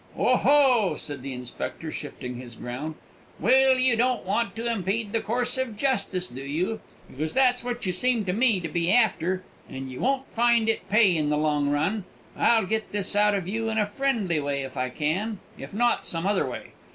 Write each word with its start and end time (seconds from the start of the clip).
"Oho!" 0.17 0.95
said 0.95 1.21
the 1.21 1.31
inspector, 1.31 1.91
shifting 1.91 2.37
his 2.37 2.55
ground. 2.55 2.95
"Well, 3.39 3.77
you 3.77 3.95
don't 3.95 4.25
want 4.25 4.55
to 4.55 4.65
impede 4.65 5.13
the 5.13 5.21
course 5.21 5.59
of 5.59 5.77
justice, 5.77 6.25
do 6.27 6.41
you? 6.41 6.79
because 7.07 7.35
that's 7.35 7.63
what 7.63 7.85
you 7.85 7.91
seem 7.93 8.25
to 8.25 8.33
me 8.33 8.59
to 8.61 8.67
be 8.67 8.91
after, 8.91 9.43
and 9.69 9.91
you 9.91 9.99
won't 9.99 10.33
find 10.33 10.67
it 10.69 10.89
pay 10.89 11.15
in 11.15 11.29
the 11.29 11.37
long 11.37 11.69
run. 11.69 12.05
I'll 12.35 12.65
get 12.65 12.91
this 12.91 13.15
out 13.15 13.35
of 13.35 13.47
you 13.47 13.69
in 13.69 13.77
a 13.77 13.85
friendly 13.85 14.39
way 14.39 14.63
if 14.63 14.75
I 14.75 14.89
can; 14.89 15.37
if 15.55 15.71
not, 15.71 16.07
some 16.07 16.25
other 16.25 16.49
way. 16.49 16.69